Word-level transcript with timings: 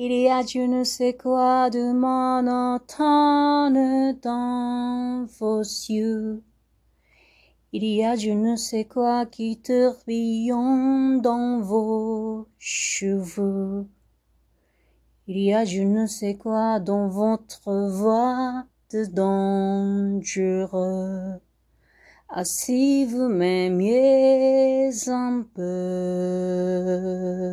Il 0.00 0.12
y 0.12 0.28
a 0.28 0.42
je 0.46 0.60
ne 0.60 0.84
sais 0.84 1.14
quoi 1.14 1.70
de 1.70 1.92
monotone 1.92 2.86
dans 4.22 5.26
vos 5.40 5.60
yeux. 5.60 6.40
Il 7.72 7.82
y 7.82 8.04
a 8.04 8.14
je 8.14 8.30
ne 8.30 8.54
sais 8.54 8.84
quoi 8.84 9.26
qui 9.26 9.60
tourbillonne 9.60 11.20
dans 11.20 11.58
vos 11.58 12.46
cheveux. 12.58 13.88
Il 15.26 15.40
y 15.40 15.52
a 15.52 15.64
je 15.64 15.82
ne 15.82 16.06
sais 16.06 16.36
quoi 16.36 16.78
dans 16.78 17.08
votre 17.08 17.88
voix 17.88 18.66
de 18.92 19.04
dangereux. 19.04 20.20
Ah, 22.28 22.44
si 22.44 23.04
vous 23.04 23.28
m'aimiez 23.28 24.90
un 25.08 25.44
peu. 25.54 27.47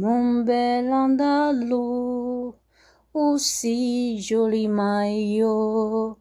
Mon 0.00 0.44
bel 0.44 0.92
andalou, 0.92 2.54
aussi 3.14 4.22
joli 4.22 4.68
maillot, 4.68 6.16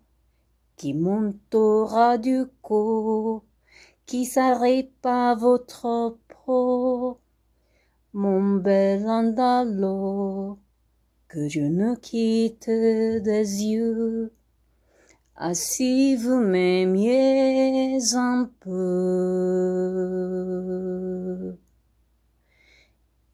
qui 0.75 0.95
montera 0.95 2.17
du 2.17 2.45
cou, 2.63 3.43
qui 4.07 4.25
s'arrête 4.25 4.91
pas 4.99 5.35
votre 5.35 6.17
peau. 6.27 7.19
Mon 8.13 8.55
bel 8.55 9.07
andalou, 9.07 10.57
que 11.27 11.47
je 11.47 11.61
ne 11.61 11.93
quitte 11.93 12.71
des 12.71 13.63
yeux. 13.63 14.33
Ah, 15.35 15.53
si 15.53 16.15
vous 16.15 16.39
m'aimiez 16.39 17.99
un 18.15 18.49
peu. 18.59 19.76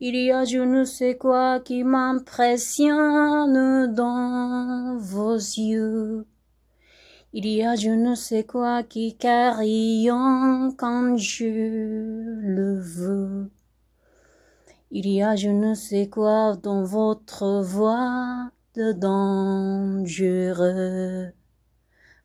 Il 0.06 0.18
y 0.18 0.34
a 0.34 0.44
je 0.44 0.60
ne 0.60 0.84
sais 0.84 1.16
quoi 1.16 1.62
qui 1.62 1.86
m'impressionne 1.86 3.96
dans 3.96 4.98
vos 4.98 5.36
yeux. 5.36 6.26
Il 7.32 7.48
y 7.48 7.64
a 7.64 7.78
je 7.78 7.92
ne 7.92 8.14
sais 8.14 8.44
quoi 8.44 8.84
qui 8.84 9.16
carillonne 9.16 10.76
quand 10.76 11.16
je 11.16 11.46
le 11.46 12.82
veux. 12.82 13.50
Il 14.92 15.08
y 15.08 15.24
a 15.24 15.38
je 15.38 15.48
ne 15.48 15.74
sais 15.74 16.10
quoi 16.10 16.58
dans 16.62 16.84
votre 16.84 17.62
voix 17.62 18.52
de 18.76 18.92
dangereux. 18.92 20.02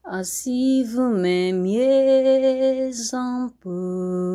Ah, 0.03 0.25
si 0.25 0.83
vous 0.83 1.11
m'aimiez 1.11 2.91
un 3.13 3.53
peu. 3.61 4.28